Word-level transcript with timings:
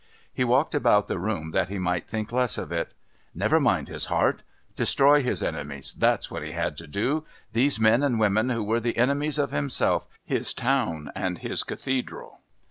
He 0.33 0.43
walked 0.43 0.73
about 0.73 1.07
the 1.07 1.19
room 1.19 1.51
that 1.51 1.69
he 1.69 1.77
might 1.77 2.09
think 2.09 2.31
less 2.31 2.57
of 2.57 2.71
it. 2.71 2.95
Never 3.35 3.59
mind 3.59 3.87
his 3.87 4.05
heart! 4.07 4.41
Destroy 4.75 5.21
his 5.21 5.43
enemies, 5.43 5.93
that's 5.93 6.31
what 6.31 6.41
he 6.41 6.53
had 6.53 6.75
to 6.79 6.87
do 6.87 7.23
these 7.53 7.79
men 7.79 8.01
and 8.01 8.19
women 8.19 8.49
who 8.49 8.63
were 8.63 8.79
the 8.79 8.97
enemies 8.97 9.37
of 9.37 9.51
himself, 9.51 10.07
his 10.25 10.55
town 10.55 11.11
and 11.13 11.37
his 11.37 11.61
Cathedral. 11.63 12.39